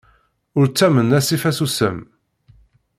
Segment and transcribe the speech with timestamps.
[0.57, 1.97] Ur ttamen asif asusam!